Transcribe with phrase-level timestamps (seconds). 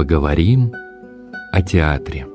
[0.00, 0.72] Поговорим
[1.52, 2.26] о театре.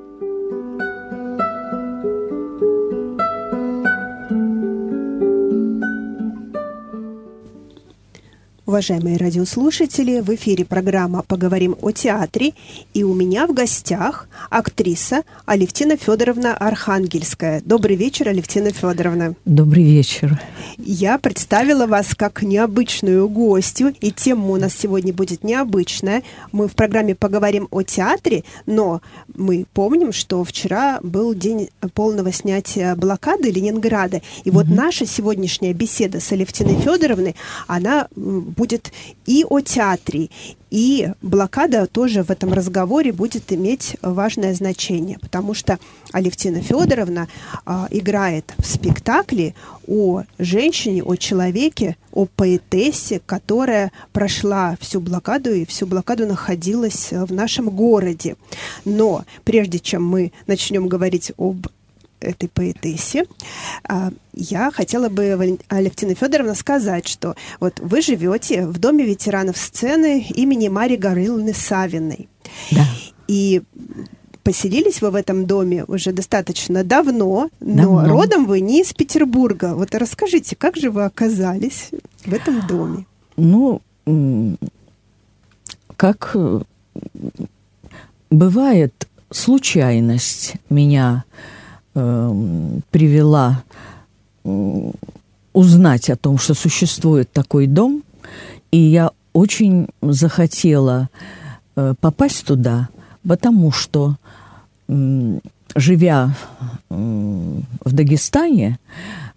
[8.67, 12.53] Уважаемые радиослушатели, в эфире программа «Поговорим о театре»,
[12.93, 17.63] и у меня в гостях актриса Алевтина Федоровна Архангельская.
[17.65, 19.33] Добрый вечер, Алевтина Федоровна.
[19.45, 20.39] Добрый вечер.
[20.77, 26.23] Я представила вас как необычную гостью, и тема у нас сегодня будет необычная.
[26.51, 29.01] Мы в программе «Поговорим о театре», но
[29.33, 34.75] мы помним, что вчера был день полного снятия блокады Ленинграда, и вот угу.
[34.75, 37.35] наша сегодняшняя беседа с Алевтиной Федоровной,
[37.67, 38.91] она будет
[39.25, 40.29] и о театре,
[40.71, 45.79] и блокада тоже в этом разговоре будет иметь важное значение, потому что
[46.11, 47.27] Алевтина Федоровна
[47.65, 49.53] а, играет в спектакле
[49.87, 57.31] о женщине, о человеке, о поэтессе, которая прошла всю блокаду и всю блокаду находилась в
[57.31, 58.35] нашем городе.
[58.85, 61.67] Но прежде чем мы начнем говорить об
[62.25, 63.25] этой поэтессе,
[63.87, 70.21] а, я хотела бы, Алевтина Федоровна, сказать, что вот вы живете в доме ветеранов сцены
[70.21, 72.27] имени Марии Горыловны Савиной.
[72.71, 72.85] Да.
[73.27, 73.61] И
[74.43, 78.07] поселились вы в этом доме уже достаточно давно, но давно.
[78.07, 79.73] родом вы не из Петербурга.
[79.75, 81.89] Вот расскажите, как же вы оказались
[82.25, 83.05] в этом доме?
[83.37, 83.81] Ну,
[85.97, 86.61] как э,
[88.29, 91.23] бывает случайность меня
[91.97, 93.63] Эм, привела
[95.53, 98.03] узнать о том, что существует такой дом,
[98.69, 101.09] и я очень захотела
[101.77, 102.89] э, попасть туда,
[103.25, 104.17] потому что,
[105.75, 106.35] живя
[106.89, 108.79] в Дагестане,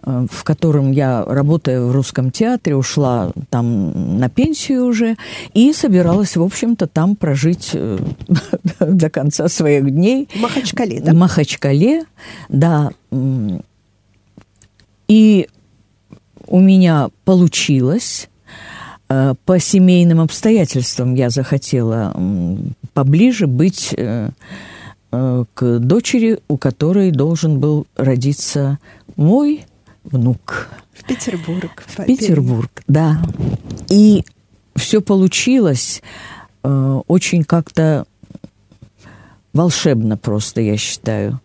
[0.08, 5.16] Э, в котором я, работая в русском театре, ушла там на пенсию уже
[5.55, 7.98] и собиралась, в общем-то, там прожить э,
[8.80, 10.28] до конца своих дней.
[10.33, 11.12] В Махачкале, да?
[11.12, 12.05] В Махачкале,
[12.48, 12.90] да.
[15.08, 15.48] И
[16.46, 18.28] у меня получилось
[19.08, 22.14] э, по семейным обстоятельствам я захотела
[22.94, 23.94] поближе быть
[25.11, 28.79] к дочери, у которой должен был родиться
[29.17, 29.64] мой
[30.05, 30.69] внук.
[30.92, 31.85] В Петербург.
[31.86, 33.23] В Петербург, да.
[33.89, 34.24] И
[34.74, 36.02] все получилось
[36.63, 38.07] э, очень как-то
[39.52, 41.41] волшебно просто, я считаю.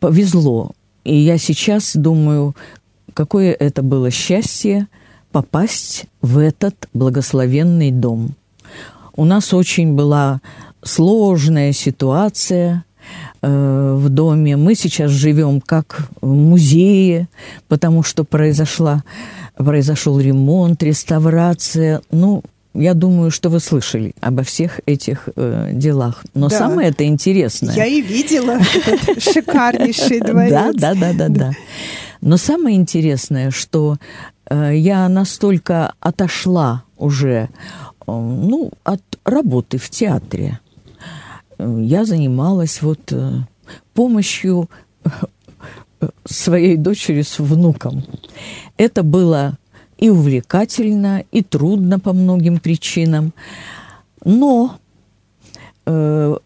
[0.00, 0.72] Повезло.
[1.04, 2.54] И я сейчас думаю,
[3.14, 4.88] какое это было счастье
[5.30, 8.34] попасть в этот благословенный дом.
[9.14, 10.40] У нас очень была
[10.82, 12.84] сложная ситуация–
[13.44, 14.56] Э, в доме.
[14.56, 17.28] Мы сейчас живем как в музее,
[17.66, 19.02] потому что произошла,
[19.56, 22.02] произошел ремонт, реставрация.
[22.12, 26.24] Ну, я думаю, что вы слышали обо всех этих э, делах.
[26.34, 26.56] Но да.
[26.56, 27.74] самое это интересное...
[27.74, 30.52] Я и видела этот шикарнейший дворец.
[30.52, 31.52] Да, да, да, да, да.
[32.20, 33.96] Но самое интересное, что
[34.48, 37.48] э, я настолько отошла уже э,
[38.06, 40.60] ну, от работы в театре,
[41.80, 43.40] я занималась вот э,
[43.94, 44.68] помощью
[45.04, 48.04] э, своей дочери с внуком.
[48.76, 49.58] Это было
[49.98, 53.32] и увлекательно, и трудно по многим причинам.
[54.24, 54.78] Но
[55.86, 56.36] э,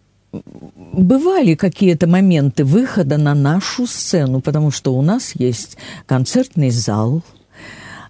[0.93, 7.23] бывали какие-то моменты выхода на нашу сцену, потому что у нас есть концертный зал–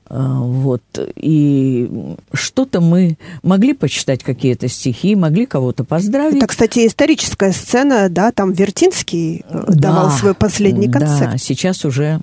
[0.08, 0.82] вот.
[1.16, 1.90] И
[2.32, 6.36] что-то мы могли почитать какие-то стихи, могли кого-то поздравить.
[6.36, 11.32] Это, кстати, историческая сцена, да, там Вертинский э, да, давал свой последний концерт.
[11.32, 12.20] Да, сейчас уже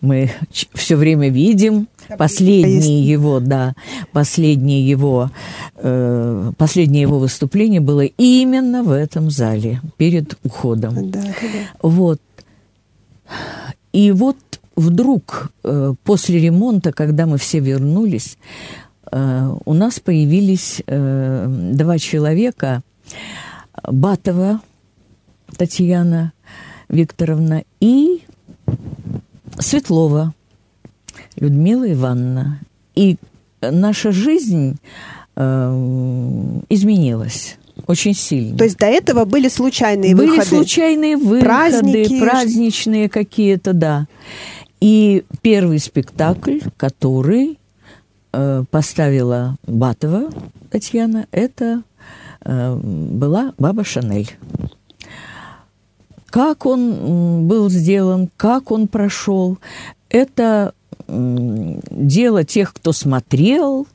[0.00, 0.30] мы
[0.74, 1.88] все время видим
[2.18, 3.74] последнее его, да,
[4.12, 5.30] последнее его,
[5.76, 11.10] э, последнее его выступление было именно в этом зале перед уходом.
[11.10, 11.34] Да, да.
[11.82, 12.20] Вот.
[13.92, 14.36] И вот
[14.76, 18.38] вдруг э, после ремонта, когда мы все вернулись,
[19.10, 22.82] э, у нас появились э, два человека,
[23.82, 24.60] Батова
[25.56, 26.32] Татьяна
[26.88, 28.22] Викторовна и
[29.58, 30.34] Светлова
[31.36, 32.60] Людмила Ивановна.
[32.94, 33.16] И
[33.60, 34.78] наша жизнь
[36.70, 38.56] изменилась очень сильно.
[38.56, 40.50] То есть до этого были случайные были выходы?
[40.50, 42.20] Были случайные выходы, Праздники.
[42.20, 44.06] праздничные какие-то, да.
[44.80, 47.58] И первый спектакль, который
[48.32, 50.30] э, поставила Батова
[50.70, 51.82] Татьяна, это
[52.42, 54.36] э, была «Баба Шанель».
[56.26, 59.58] Как он был сделан, как он прошел,
[60.10, 60.74] это
[61.08, 63.86] дело тех, кто смотрел,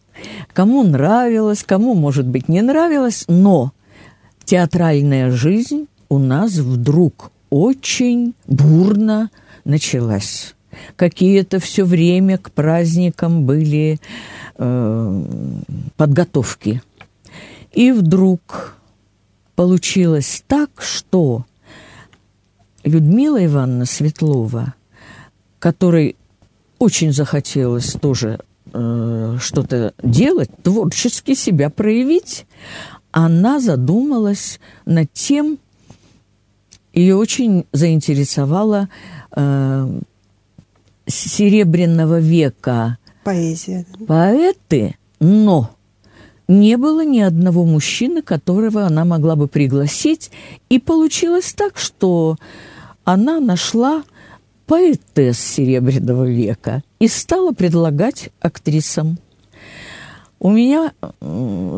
[0.54, 3.74] кому нравилось, кому, может быть, не нравилось, но
[4.46, 9.30] театральная жизнь у нас вдруг очень бурно
[9.66, 10.56] началась.
[10.96, 14.00] Какие-то все время к праздникам были
[14.58, 15.24] э,
[15.98, 16.82] подготовки.
[17.72, 18.76] И вдруг
[19.56, 21.46] получилось так, что
[22.84, 24.74] Людмила Ивановна Светлова,
[25.60, 26.16] которой
[26.80, 28.40] очень захотелось тоже
[28.74, 32.46] э, что-то делать, творчески себя проявить,
[33.12, 35.60] она задумалась над тем,
[36.94, 38.90] ее очень заинтересовала
[39.32, 40.00] э,
[41.08, 43.86] Серебряного века Поэзия.
[44.08, 45.72] поэты, но
[46.48, 50.32] не было ни одного мужчины, которого она могла бы пригласить.
[50.70, 52.36] И получилось так, что
[53.04, 54.04] она нашла
[54.66, 59.18] поэтесс Серебряного века и стала предлагать актрисам.
[60.40, 60.92] У меня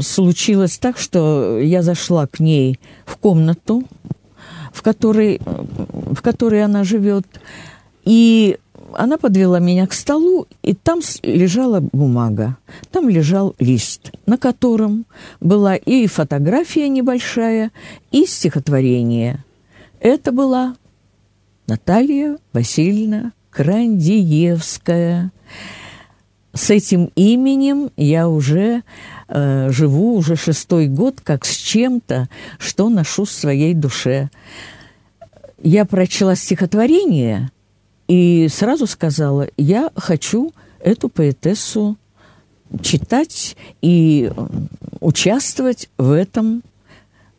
[0.02, 3.84] случилось так, что я зашла к ней в комнату,
[4.72, 7.26] в которой, в которой она живет,
[8.06, 8.58] и
[8.98, 12.58] она подвела меня к столу, и там лежала бумага,
[12.92, 15.06] там лежал лист, на котором
[15.40, 17.72] была и фотография небольшая,
[18.12, 19.44] и стихотворение.
[20.00, 20.76] Это была
[21.68, 25.32] Наталья Васильевна Крандиевская.
[26.54, 28.84] С этим именем я уже
[29.28, 32.30] э, живу уже шестой год, как с чем-то,
[32.60, 34.30] что ношу в своей душе.
[35.62, 37.50] Я прочла стихотворение
[38.08, 41.98] и сразу сказала, я хочу эту поэтессу
[42.82, 44.32] читать и
[45.00, 46.64] участвовать в этом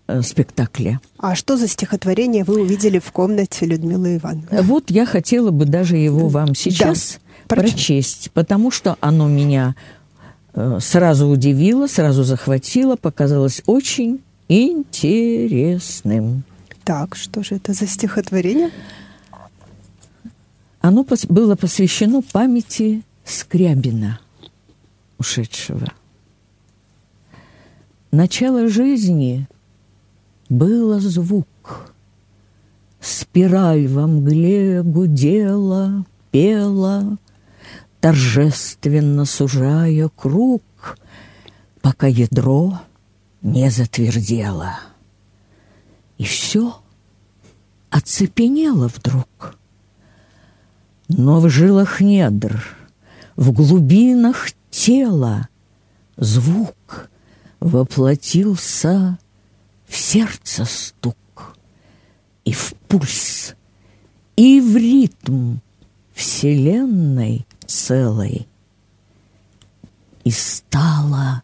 [0.06, 1.00] Э, спектакле.
[1.16, 4.60] А что за стихотворение вы увидели в комнате Людмилы Ивановны?
[4.60, 7.18] Вот я хотела бы даже его вам сейчас
[7.48, 9.74] да, прочесть, потому что оно меня
[10.52, 16.44] э, сразу удивило, сразу захватило, показалось очень интересным.
[16.84, 18.68] Так, что же это за стихотворение?
[20.84, 24.20] Оно было посвящено памяти Скрябина,
[25.16, 25.90] ушедшего.
[28.10, 29.48] Начало жизни
[30.50, 31.94] было звук.
[33.00, 37.16] Спираль во мгле гудела, пела,
[38.02, 40.98] Торжественно сужая круг,
[41.80, 42.78] Пока ядро
[43.40, 44.80] не затвердело.
[46.18, 46.76] И все
[47.88, 49.56] оцепенело вдруг.
[51.08, 52.64] Но в жилах недр,
[53.36, 55.48] в глубинах тела
[56.16, 57.10] Звук
[57.60, 59.18] воплотился
[59.86, 61.56] в сердце стук,
[62.44, 63.54] и в пульс,
[64.36, 65.56] и в ритм
[66.12, 68.46] вселенной целой.
[70.22, 71.42] И стала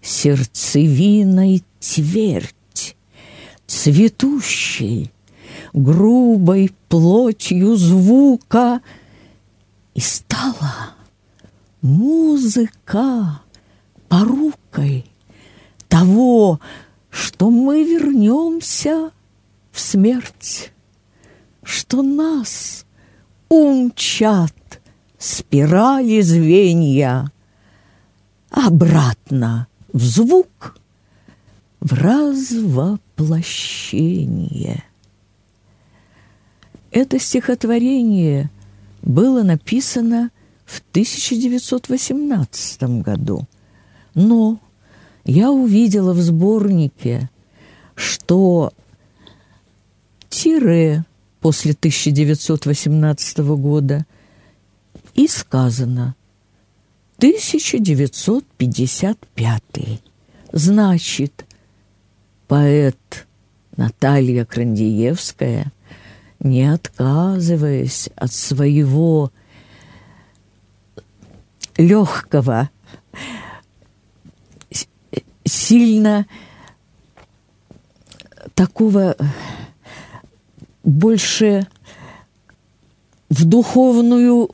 [0.00, 2.96] сердцевиной твердь,
[3.66, 5.10] цветущей,
[5.72, 8.80] грубой плотью звука,
[9.94, 10.94] и стала
[11.80, 13.40] музыка
[14.08, 15.06] порукой
[15.88, 16.60] того,
[17.10, 19.10] что мы вернемся
[19.72, 20.72] в смерть,
[21.62, 22.84] что нас
[23.48, 24.52] умчат
[25.18, 27.32] спирали звенья
[28.50, 30.76] обратно в звук,
[31.80, 34.82] в развоплощение.
[36.96, 38.50] Это стихотворение
[39.02, 40.30] было написано
[40.64, 43.46] в 1918 году,
[44.14, 44.58] но
[45.26, 47.28] я увидела в сборнике,
[47.96, 48.72] что
[50.30, 51.04] тире
[51.40, 54.06] после 1918 года
[55.12, 56.16] и сказано
[57.18, 59.62] 1955.
[60.50, 61.44] Значит,
[62.48, 63.26] поэт
[63.76, 65.70] Наталья Крандиевская,
[66.40, 69.32] не отказываясь от своего
[71.76, 72.70] легкого
[75.44, 76.26] сильно
[78.54, 79.16] такого
[80.82, 81.66] больше
[83.28, 84.50] в духовную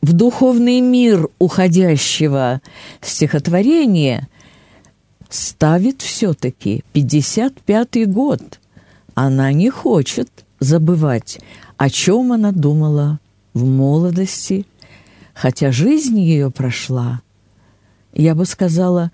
[0.00, 2.62] в духовный мир уходящего
[3.00, 4.28] стихотворения
[5.28, 8.60] ставит все-таки 55-й год.
[9.20, 11.40] Она не хочет забывать,
[11.76, 13.18] о чем она думала
[13.52, 14.64] в молодости,
[15.34, 17.20] хотя жизнь ее прошла,
[18.12, 19.10] я бы сказала,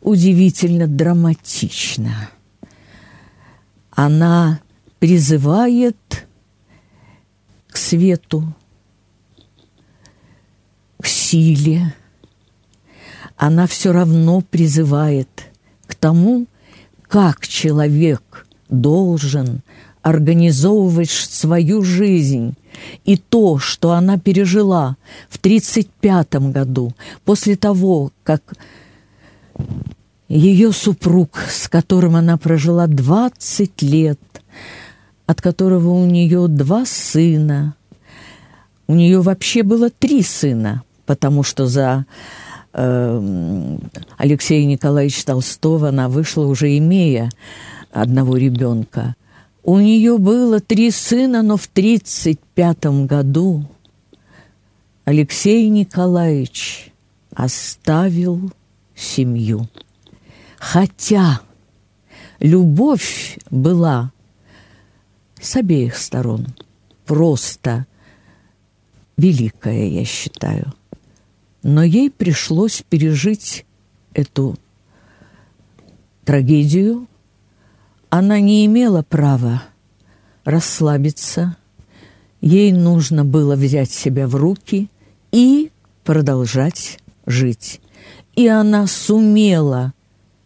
[0.00, 2.30] удивительно драматично.
[3.90, 4.60] Она
[5.00, 6.28] призывает
[7.66, 8.54] к свету,
[11.00, 11.92] к силе,
[13.36, 15.50] она все равно призывает
[15.88, 16.46] к тому,
[17.08, 19.62] как человек должен
[20.02, 22.54] организовывать свою жизнь.
[23.04, 24.96] И то, что она пережила
[25.30, 26.92] в 1935 году,
[27.24, 28.42] после того, как
[30.28, 34.20] ее супруг, с которым она прожила 20 лет,
[35.26, 37.74] от которого у нее два сына,
[38.86, 42.04] у нее вообще было три сына, потому что за
[42.74, 43.78] э,
[44.18, 47.30] Алексея Николаевича Толстого она вышла уже имея
[47.94, 49.16] одного ребенка.
[49.62, 53.64] У нее было три сына, но в 1935 году
[55.04, 56.92] Алексей Николаевич
[57.32, 58.52] оставил
[58.94, 59.68] семью.
[60.58, 61.40] Хотя
[62.40, 64.12] любовь была
[65.40, 66.46] с обеих сторон
[67.06, 67.86] просто
[69.16, 70.72] великая, я считаю.
[71.62, 73.64] Но ей пришлось пережить
[74.12, 74.56] эту
[76.24, 77.06] трагедию.
[78.16, 79.64] Она не имела права
[80.44, 81.56] расслабиться.
[82.40, 84.88] Ей нужно было взять себя в руки
[85.32, 85.72] и
[86.04, 87.80] продолжать жить.
[88.36, 89.94] И она сумела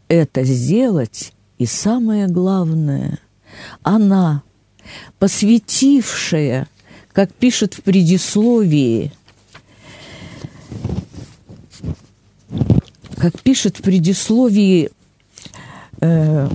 [0.09, 3.19] это сделать, и самое главное,
[3.83, 4.43] она,
[5.19, 6.69] посвятившая,
[7.13, 9.13] как пишет в предисловии,
[13.19, 14.91] как пишет в предисловии
[16.01, 16.49] э,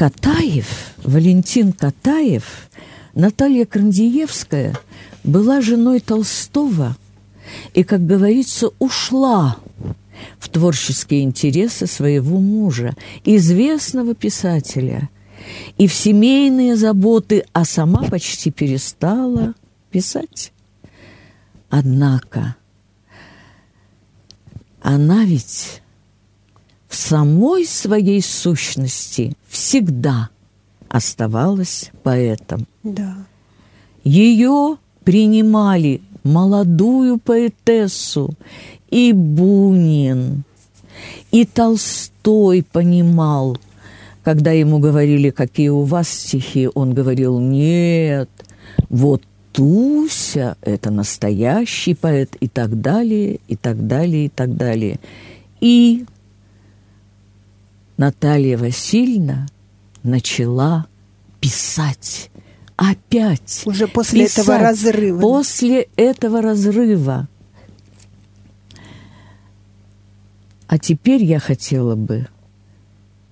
[0.00, 2.70] Катаев, Валентин Катаев,
[3.12, 4.74] Наталья Крандиевская
[5.24, 6.96] была женой Толстого
[7.74, 9.58] и, как говорится, ушла
[10.38, 15.10] в творческие интересы своего мужа, известного писателя,
[15.76, 19.52] и в семейные заботы, а сама почти перестала
[19.90, 20.54] писать.
[21.68, 22.56] Однако
[24.80, 25.82] она ведь
[26.90, 30.28] в самой своей сущности всегда
[30.88, 32.66] оставалась поэтом.
[32.82, 33.14] Да.
[34.02, 38.34] Ее принимали молодую поэтессу
[38.90, 40.42] и Бунин,
[41.30, 43.56] и Толстой понимал,
[44.24, 48.28] когда ему говорили, какие у вас стихи, он говорил, нет,
[48.88, 54.98] вот Туся– это настоящий поэт, и так далее, и так далее, и так далее.
[55.60, 56.04] И
[58.00, 59.46] Наталья Васильевна
[60.02, 60.86] начала
[61.38, 62.30] писать
[62.76, 63.60] опять.
[63.66, 64.38] Уже после писать.
[64.46, 65.20] этого разрыва.
[65.20, 67.28] После этого разрыва.
[70.66, 72.26] А теперь я хотела бы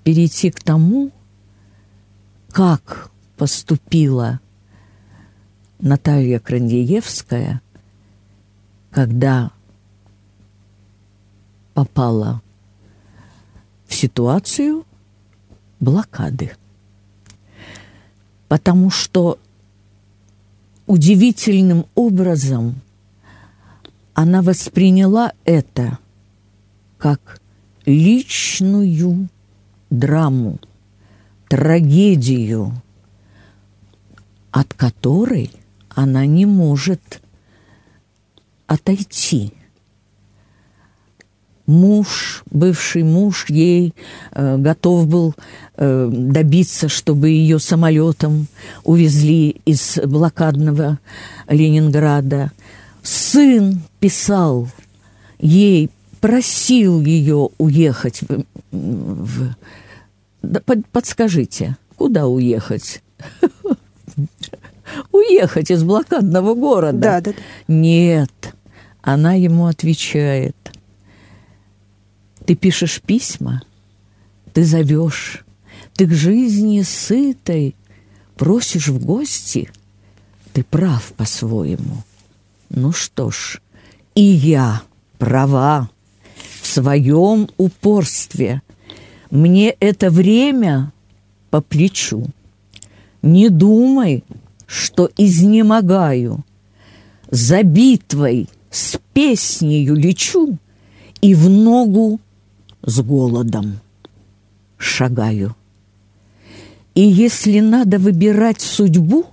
[0.05, 1.13] перейти к тому,
[2.51, 4.39] как поступила
[5.79, 7.63] Наталья Крандиевская,
[8.91, 9.51] когда
[11.73, 12.43] попала
[13.89, 14.85] в ситуацию
[15.81, 16.53] блокады.
[18.47, 19.39] Потому что
[20.87, 22.77] удивительным образом
[24.15, 25.99] она восприняла это
[26.99, 27.41] как
[27.85, 29.29] личную
[29.91, 30.59] драму,
[31.49, 32.73] трагедию,
[34.51, 35.51] от которой
[35.89, 37.23] она не может
[38.67, 39.53] отойти.
[41.69, 43.95] Муж, бывший муж ей
[44.33, 45.35] э, готов был
[45.77, 48.49] э, добиться, чтобы ее самолетом
[48.85, 50.99] увезли из блокадного
[51.47, 52.51] Ленинграда.
[53.03, 54.69] Сын писал
[55.39, 58.45] ей просил ее уехать в...
[58.73, 59.55] в...
[60.43, 63.03] Да, под, подскажите, куда уехать?
[65.13, 66.99] Уехать из блокадного города.
[66.99, 67.33] Да, да.
[67.67, 68.55] Нет,
[69.03, 70.57] она ему отвечает.
[72.49, 73.61] Ты пишешь письма,
[74.55, 75.45] ты зовешь,
[75.93, 77.77] ты к жизни сытой
[78.39, 79.71] просишь в гости,
[80.55, 82.05] ты прав по-своему.
[82.71, 83.61] Ну что ж,
[84.15, 84.81] и я
[85.19, 85.91] права
[86.63, 88.63] своем упорстве.
[89.31, 90.91] Мне это время
[91.51, 92.29] по плечу.
[93.21, 94.25] Не думай,
[94.67, 96.47] что изнемогаю.
[97.31, 100.57] За битвой с песнею лечу
[101.21, 102.21] и в ногу
[102.89, 103.81] с голодом
[104.79, 105.55] шагаю.
[106.95, 109.27] И если надо выбирать судьбу,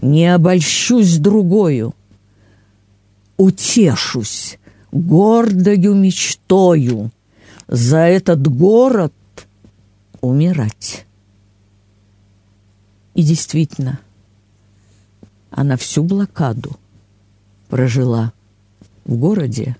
[0.00, 1.92] не обольщусь другою,
[3.36, 4.58] утешусь
[4.92, 7.10] гордою мечтою
[7.66, 9.12] за этот город
[10.20, 11.06] умирать.
[13.14, 13.98] И действительно,
[15.50, 16.76] она всю блокаду
[17.68, 18.32] прожила
[19.04, 19.76] в городе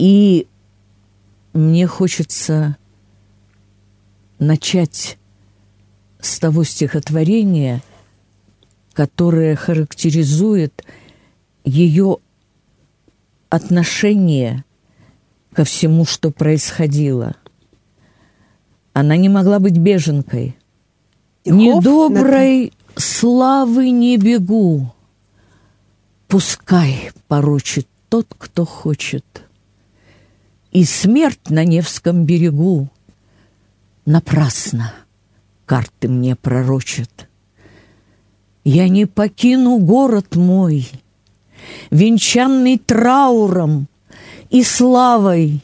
[0.00, 0.46] И
[1.52, 2.78] мне хочется
[4.38, 5.18] начать
[6.20, 7.82] с того стихотворения,
[8.94, 10.86] которое характеризует
[11.64, 12.16] ее
[13.50, 14.64] отношение
[15.52, 17.36] ко всему, что происходило.
[18.94, 20.56] Она не могла быть беженкой.
[21.44, 24.94] Недоброй славы не бегу,
[26.26, 29.49] Пускай порочит тот, кто хочет.
[30.70, 32.88] И смерть на Невском берегу
[34.06, 34.92] Напрасно
[35.66, 37.28] карты мне пророчат.
[38.64, 40.90] Я не покину город мой,
[41.90, 43.86] Венчанный трауром
[44.48, 45.62] и славой.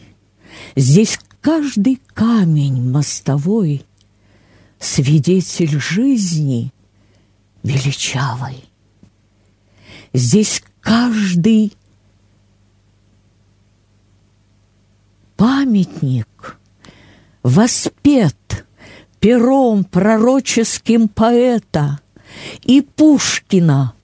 [0.76, 3.84] Здесь каждый камень мостовой
[4.78, 6.72] Свидетель жизни
[7.64, 8.62] величавой.
[10.12, 11.72] Здесь каждый
[15.36, 16.58] памятник
[17.42, 18.66] воспет
[19.20, 22.00] пером пророческим поэта
[22.62, 23.94] и Пушкина,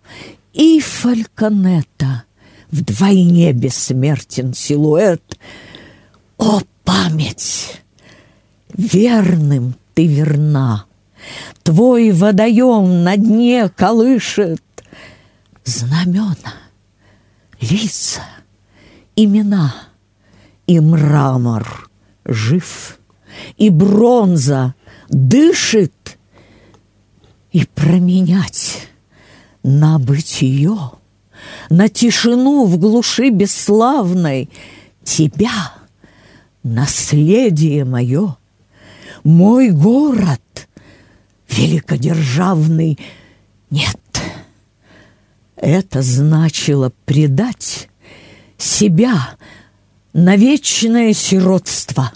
[0.52, 2.24] и Фальконета.
[2.70, 5.38] Вдвойне бессмертен силуэт.
[6.38, 7.82] О, память!
[8.72, 10.86] Верным ты верна.
[11.62, 14.62] Твой водоем на дне колышет
[15.64, 16.54] Знамена,
[17.60, 18.22] лица,
[19.14, 19.91] имена
[20.72, 21.90] И мрамор
[22.24, 22.98] жив,
[23.58, 24.74] и бронза
[25.10, 26.18] дышит,
[27.50, 28.88] И променять
[29.62, 30.92] на бытие,
[31.68, 34.48] На тишину в глуши бесславной
[35.04, 35.74] Тебя,
[36.62, 38.38] наследие мое,
[39.24, 40.68] Мой город
[41.50, 42.98] великодержавный
[43.68, 44.00] нет.
[45.54, 47.90] Это значило предать
[48.56, 49.36] себя
[50.12, 52.12] на вечное сиротство,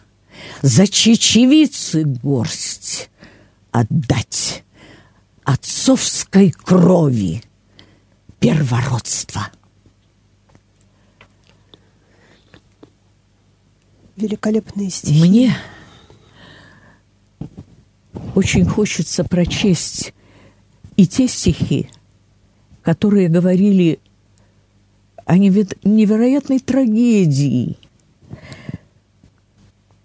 [0.63, 3.11] за чечевицы горсть
[3.71, 4.65] отдать
[5.45, 7.43] отцовской крови
[8.41, 9.49] первородство.
[14.17, 15.21] Великолепные стихи.
[15.21, 15.57] Мне
[18.35, 20.15] очень хочется прочесть
[20.97, 21.91] и те стихи,
[22.83, 24.01] которые говорили
[25.27, 27.77] о невероятной трагедии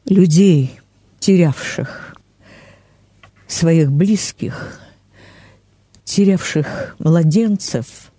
[0.06, 0.80] людей,
[1.20, 2.16] терявших
[3.48, 4.80] своих близких,
[6.04, 8.12] терявших младенцев,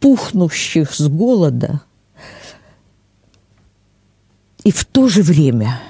[0.00, 1.80] пухнущих с голода,
[4.64, 5.80] и в то же время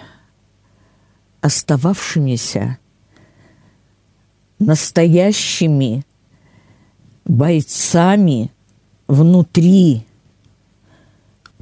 [1.41, 2.79] остававшимися
[4.59, 6.05] настоящими
[7.25, 8.51] бойцами
[9.09, 10.07] внутри.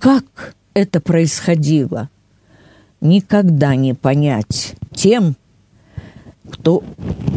[0.03, 2.11] Как это происходило,
[3.01, 5.37] никогда не понять тем,
[6.51, 6.83] кто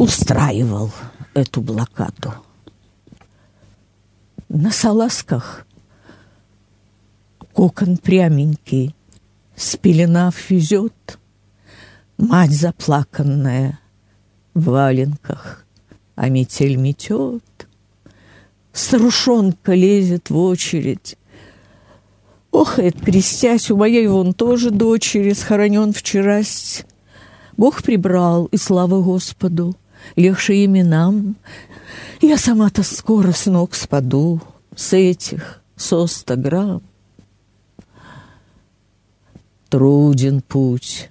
[0.00, 0.90] устраивал
[1.32, 2.34] эту блокаду.
[4.48, 5.64] На салазках
[7.52, 8.96] кокон пряменький,
[9.54, 11.20] спеленав везет,
[12.18, 13.78] мать заплаканная–
[14.54, 15.66] в валенках,
[16.16, 17.68] а метель метет.
[18.72, 21.16] Старушонка лезет в очередь.
[22.56, 26.86] Охает, крестясь, у моей вон тоже дочери схоронен вчерась.
[27.58, 29.76] Бог прибрал, и слава Господу,
[30.16, 31.36] легче именам.
[32.22, 34.40] Я сама-то скоро с ног спаду,
[34.74, 36.80] с этих, со ста грамм.
[39.68, 41.10] Труден путь,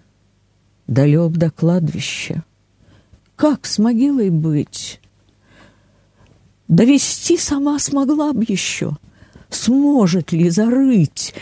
[0.87, 2.43] далек до кладбища.
[3.35, 4.99] Как с могилой быть?
[6.67, 8.97] Довести сама смогла бы еще.
[9.55, 11.33] Сможет ли зарыть,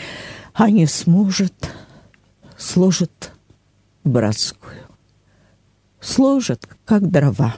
[0.52, 1.72] а не сможет,
[2.56, 3.32] сложит
[4.04, 4.86] братскую.
[6.00, 7.56] Сложит, как дрова,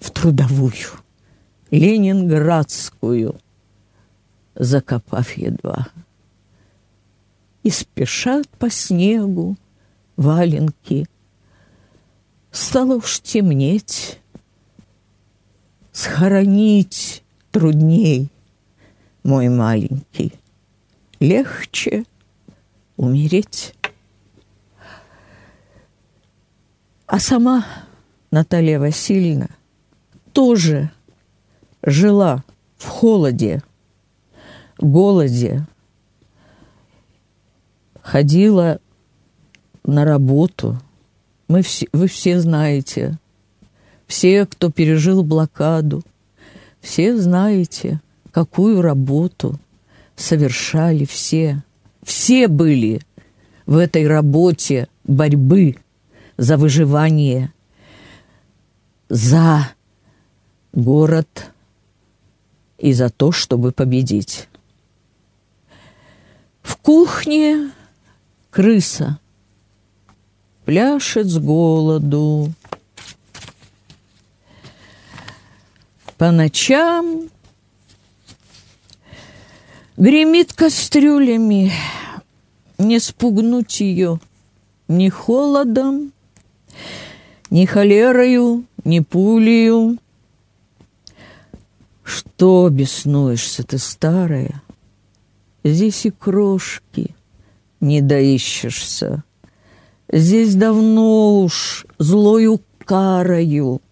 [0.00, 0.72] в трудовую,
[1.70, 3.38] ленинградскую,
[4.54, 5.88] закопав едва.
[7.62, 9.58] И спешат по снегу
[10.16, 11.06] валенки—
[12.50, 14.18] Стало уж темнеть,
[15.92, 17.22] схоронить
[17.52, 18.30] трудней,
[19.22, 20.32] мой маленький.
[21.20, 22.04] Легче
[22.96, 23.74] умереть.
[27.06, 27.64] А сама
[28.30, 29.48] Наталья Васильевна
[30.32, 30.90] тоже
[31.82, 32.44] жила
[32.76, 33.62] в холоде,
[34.78, 35.66] голоде,
[38.02, 38.80] ходила
[39.84, 40.78] на работу–
[41.48, 43.18] мы все, вы все знаете,
[44.06, 46.02] все, кто пережил блокаду,
[46.80, 48.00] все знаете,
[48.32, 49.58] какую работу
[50.16, 51.62] совершали все.
[52.02, 53.00] Все были
[53.66, 55.76] в этой работе борьбы
[56.36, 57.52] за выживание,
[59.08, 59.70] за
[60.72, 61.52] город
[62.78, 64.48] и за то, чтобы победить.
[66.62, 67.70] В кухне
[68.50, 69.18] крыса
[70.64, 72.52] пляшет с голоду.
[76.16, 77.30] По ночам
[79.98, 81.72] гремит кастрюлями,
[82.78, 84.20] не спугнуть ее
[84.86, 86.12] ни холодом,
[87.50, 89.98] ни холерою, ни пулею.
[92.04, 94.62] Что беснуешься ты, старая?
[95.64, 97.14] Здесь и крошки
[97.80, 99.24] не доищешься.
[100.10, 103.82] Здесь давно уж злою карою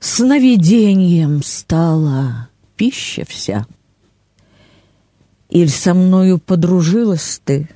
[0.00, 3.66] Сновидением стала пища вся.
[5.54, 7.68] Иль со мною подружилась ты,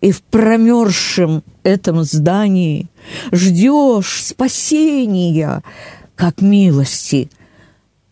[0.00, 2.88] И в промерзшем этом здании
[3.30, 5.62] Ждешь спасения,
[6.16, 7.30] как милости,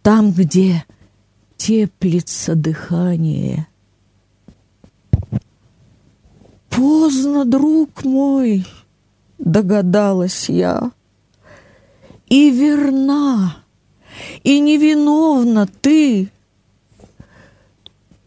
[0.02, 0.84] Там, где
[1.56, 3.66] теплится дыхание.
[6.68, 8.66] Поздно, друг мой,
[9.38, 10.92] догадалась я,
[12.28, 13.56] и верна,
[14.44, 16.30] и невиновна ты.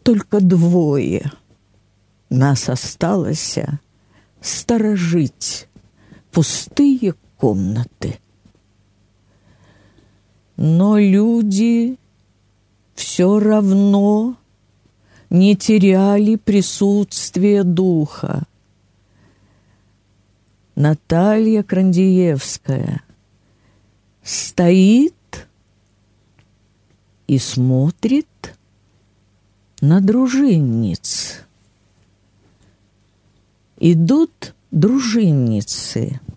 [0.04, 1.32] Только двое
[2.28, 3.58] нас осталось
[4.42, 5.66] сторожить
[6.30, 8.18] пустые комнаты.
[10.56, 11.98] Но люди
[12.94, 14.36] все равно
[15.30, 18.46] не теряли присутствие духа.
[20.74, 23.02] Наталья Крандиевская
[24.22, 25.48] стоит
[27.26, 28.28] и смотрит
[29.84, 31.42] на дружинниц.
[33.78, 36.20] Идут дружинницы–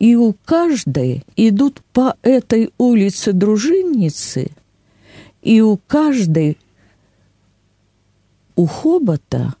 [0.00, 4.50] и у каждой идут по этой улице дружинницы,
[5.42, 6.56] и у каждой
[8.56, 9.54] у хобота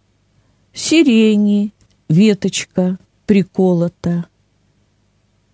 [0.72, 1.72] сирени,
[2.08, 4.26] веточка приколота.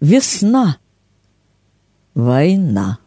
[0.00, 0.78] Весна,
[2.14, 2.98] война.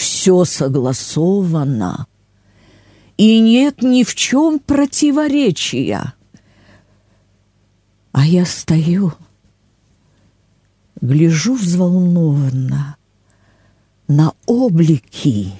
[0.00, 2.06] Все согласовано,
[3.18, 6.14] и нет ни в чем противоречия.
[8.12, 9.12] А я стою–
[11.02, 12.96] гляжу взволнованно
[14.08, 15.52] на облики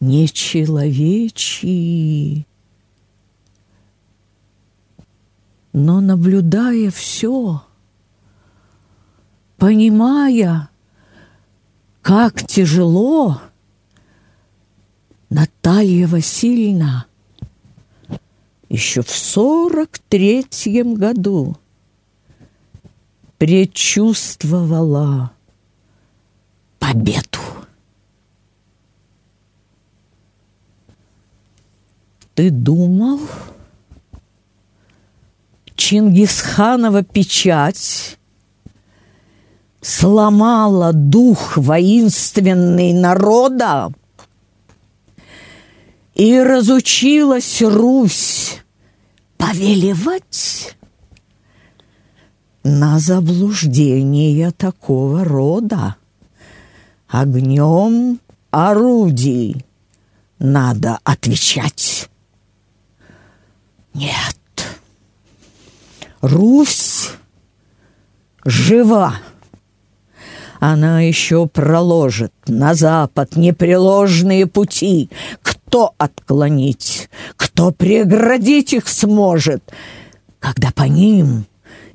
[0.00, 1.26] нечеловечьи.
[5.74, 7.62] Но наблюдая все,
[9.58, 10.70] понимая,
[12.02, 13.40] как тяжело,
[15.30, 17.06] Наталья Васильевна
[18.68, 21.56] еще в сорок третьем году–
[23.38, 25.30] предчувствовала
[26.78, 27.38] победу.
[32.34, 33.20] Ты думал,
[35.74, 38.18] Чингисханова печать
[39.88, 43.90] сломала дух воинственный народа
[46.14, 48.58] и разучилась Русь
[49.38, 50.74] повелевать?
[52.64, 55.96] на заблуждение такого рода.
[57.08, 58.20] Огнем
[58.50, 59.64] орудий
[60.38, 62.10] надо отвечать.
[63.94, 64.36] Нет,
[66.20, 67.08] Русь
[68.44, 69.14] жива.
[70.60, 75.08] Она еще проложит на запад непреложные пути.
[75.42, 79.62] Кто отклонить, кто преградить их сможет,
[80.40, 81.46] когда по ним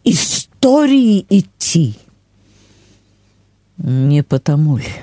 [0.04, 1.96] истории идти.
[3.78, 4.94] Не потому ли?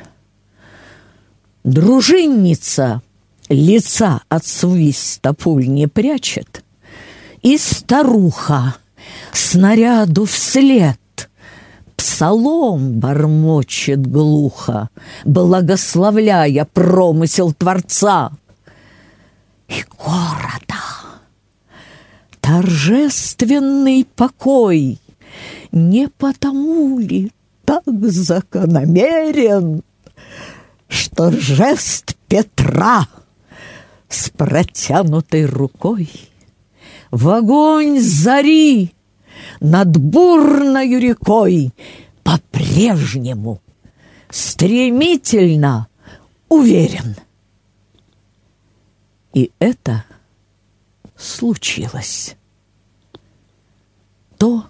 [1.64, 3.02] Дружинница
[3.50, 6.64] лица от свиста пуль не прячет,
[7.42, 8.76] И старуха
[9.32, 10.98] снаряду вслед
[12.00, 14.88] Псалом бормочет глухо,
[15.26, 18.32] Благословляя промысел Творца.
[19.68, 20.80] И города
[22.40, 24.98] торжественный покой
[25.72, 27.32] не потому ли
[27.66, 29.82] так закономерен,
[30.88, 33.08] что жест Петра
[34.08, 36.08] с протянутой рукой
[37.10, 38.94] в огонь зари
[39.58, 41.72] над бурною рекой
[42.22, 43.60] по-прежнему
[44.30, 45.88] стремительно
[46.48, 47.16] уверен.
[49.32, 50.04] И это
[51.16, 52.36] случилось.
[54.38, 54.66] То,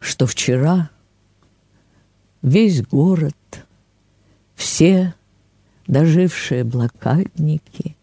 [0.00, 0.90] что вчера
[2.42, 3.36] весь город,
[4.54, 5.14] все
[5.86, 7.96] дожившие блокадники,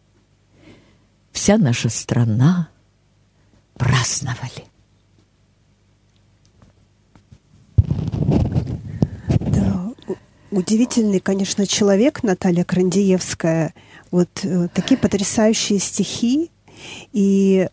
[1.31, 2.69] вся наша страна
[3.75, 4.65] праздновали.
[9.39, 9.93] Да,
[10.51, 13.73] удивительный, конечно, человек Наталья Крандиевская.
[14.11, 16.51] Вот э, такие потрясающие стихи.
[17.13, 17.67] И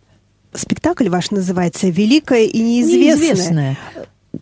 [0.53, 3.27] спектакль ваш называется «Великое и неизвестное».
[3.27, 3.79] Неизвестное.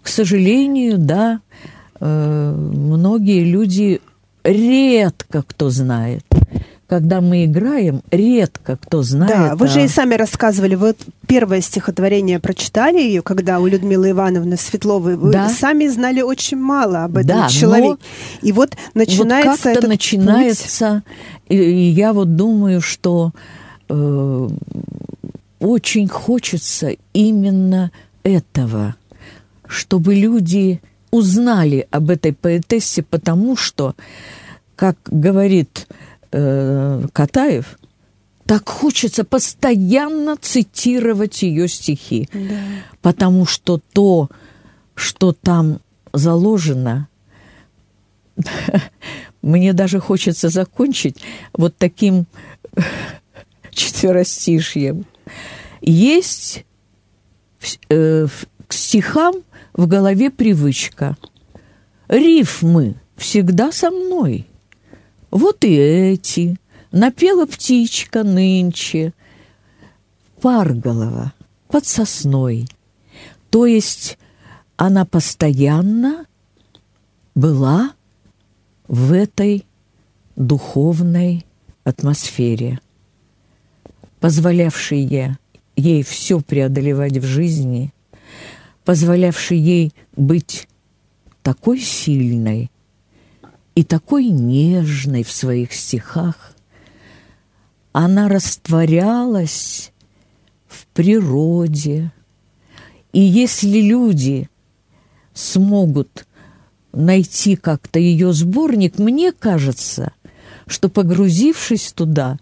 [0.03, 1.41] К сожалению, да,
[2.01, 4.01] э, многие люди
[4.43, 6.25] редко кто знает.
[6.87, 9.33] Когда мы играем, редко кто знает.
[9.33, 10.95] Да, вы же и сами рассказывали, вы
[11.27, 15.49] первое стихотворение прочитали ее, когда у Людмилы Ивановны Светловой, вы Да.
[15.49, 18.03] сами знали очень мало об этом Да, но человеке.
[18.43, 21.03] И вот начинается вот как-то этот начинается,
[21.49, 23.33] и, и я вот думаю, что
[23.89, 24.49] э,
[25.61, 27.91] очень хочется именно
[28.23, 28.95] этого,
[29.67, 33.95] чтобы люди узнали об этой поэтессе, потому что,
[34.77, 35.95] как говорит э,
[37.13, 37.79] Катаев,
[38.47, 42.29] так хочется постоянно цитировать ее стихи.
[42.33, 42.41] Да.
[43.01, 44.29] потому что то,
[44.95, 45.81] что там
[46.13, 47.09] заложено,
[49.43, 51.19] мне даже хочется закончить
[51.53, 52.27] вот таким
[53.71, 55.07] четверостишьем.
[55.81, 56.65] Есть
[57.89, 58.27] э,
[58.67, 59.37] к стихам
[59.73, 61.17] в голове привычка.
[62.09, 64.47] Рифмы всегда со мной.
[65.35, 66.57] Вот и эти.
[66.93, 69.13] Напела птичка нынче.
[70.41, 71.33] Парголова
[71.67, 72.69] под сосной.
[73.51, 74.17] То есть
[74.77, 76.27] она постоянно
[77.35, 77.95] была
[78.87, 79.67] в этой
[80.37, 81.45] духовной
[81.83, 82.79] атмосфере,
[84.21, 85.37] позволявшей
[85.75, 87.93] ей все преодолевать в жизни,
[88.85, 90.69] позволявшей ей быть
[91.43, 92.71] такой сильной
[93.75, 96.55] и такой нежной в своих стихах,
[97.93, 99.93] она растворялась
[100.67, 102.13] в природе.
[103.13, 104.49] И если люди
[105.33, 106.27] смогут
[106.93, 110.13] найти как-то ее сборник, мне кажется,
[110.67, 112.39] что погрузившись туда,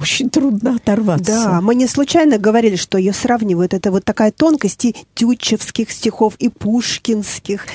[0.00, 1.32] очень трудно оторваться.
[1.32, 3.74] Да, мы не случайно говорили, что ее сравнивают.
[3.74, 7.66] Это вот такая тонкость и тютчевских стихов, и пушкинских.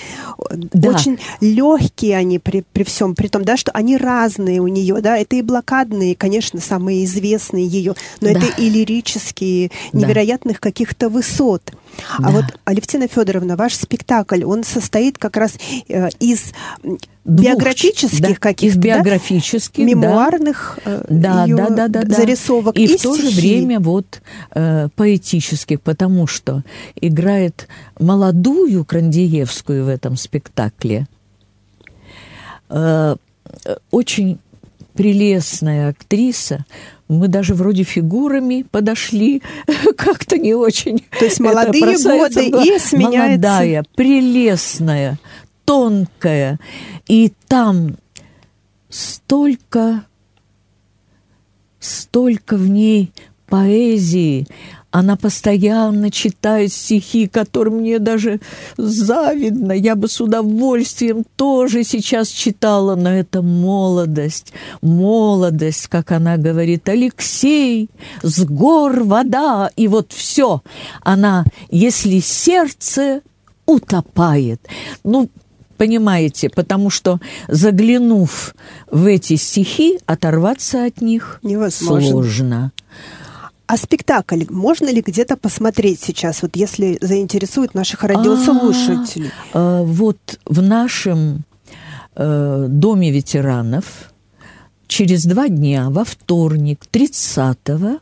[0.50, 0.90] Да.
[0.90, 5.18] Очень легкие они при, при всем, при том, да, что они разные у нее, да,
[5.18, 8.40] это и блокадные, конечно, самые известные ее, но Да.
[8.40, 10.00] это и лирические, Да.
[10.00, 11.72] невероятных каких-то высот.
[12.18, 12.30] А Да.
[12.30, 15.54] вот, Алевтина Федоровна, ваш спектакль, он состоит как раз
[15.88, 16.54] э, из
[17.26, 19.84] Двух, биографических да, каких-то, биографических, да.
[19.84, 22.16] мемуарных э, да, её да, да, да, да.
[22.16, 24.22] зарисовок И, и, в то же время вот
[24.54, 26.64] э, поэтических, потому что
[26.96, 27.68] играет
[28.00, 31.08] молодую Крандиевскую в этом спектакле.
[32.70, 33.16] Э,
[33.66, 34.38] э, очень
[34.96, 36.66] прелестная актриса.
[37.08, 39.44] Мы даже вроде фигурами подошли,
[39.98, 41.00] как-то не очень.
[41.20, 42.64] То есть молодые годы глаза.
[42.66, 45.20] и сменяется- Молодая, прелестная,
[45.66, 46.60] тонкая.
[47.08, 47.98] И там
[48.90, 50.06] столько,
[51.80, 53.12] столько в ней
[53.48, 54.48] поэзии.
[54.96, 58.40] Она постоянно читает стихи, которым мне даже
[58.78, 59.74] завидно.
[59.74, 64.54] Я бы с удовольствием тоже сейчас читала, но это молодость.
[64.82, 67.90] Молодость, как она говорит, Алексей,
[68.22, 69.70] с гор вода.
[69.76, 70.62] И вот все.
[71.04, 73.20] Она, если сердце
[73.66, 74.62] утопает.
[75.04, 75.30] Ну,
[75.76, 78.56] понимаете, потому что заглянув
[78.90, 82.10] в эти стихи, оторваться от них Невозможно.
[82.10, 82.72] сложно.
[83.68, 89.32] А спектакль можно ли где-то посмотреть сейчас, вот если заинтересует наших радиослушателей?
[89.54, 91.44] А, вот в нашем
[92.16, 94.14] э, доме ветеранов
[94.88, 98.00] через два дня, во вторник, 30-го,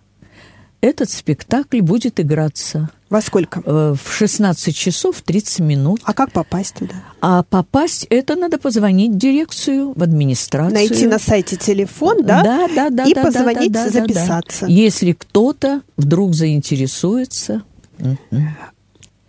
[0.84, 3.62] этот спектакль будет играться Во сколько?
[3.66, 6.02] э, в 16 часов 30 минут.
[6.04, 6.96] А как попасть туда?
[7.22, 10.74] А попасть это надо позвонить в дирекцию, в администрацию.
[10.74, 12.44] Найти на сайте телефон, да?
[12.44, 13.06] Да, да, да.
[13.06, 14.08] И да, да, позвонить, да, да, да, да.
[14.08, 14.66] записаться.
[14.66, 17.64] Если кто-то вдруг заинтересуется.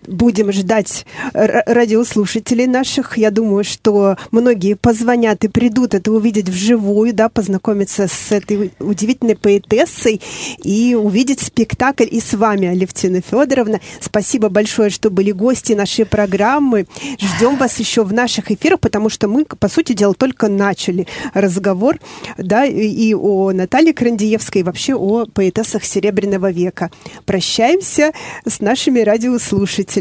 [0.07, 3.17] Будем ждать радиослушателей наших.
[3.17, 9.37] Я думаю, что многие позвонят и придут это увидеть вживую, да, познакомиться с этой удивительной
[9.37, 10.21] поэтессой
[10.63, 13.81] и увидеть спектакль и с вами, Алевтина Федоровна.
[14.01, 16.87] Спасибо большое, что были гости нашей программы.
[17.19, 21.99] Ждем вас еще в наших эфирах, потому что мы, по сути дела, только начали разговор,
[22.37, 26.91] да, и о Наталье Крандиевской, и вообще о поэтессах Серебряного века.
[27.25, 28.13] Прощаемся
[28.47, 29.94] с нашими радиослушателями.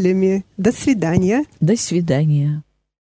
[0.56, 1.44] До свидания.
[1.60, 2.63] До свидания.